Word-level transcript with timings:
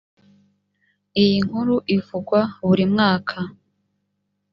iyinkuru 1.21 1.75
ivugwa 1.95 2.39
burimwaka. 2.67 3.37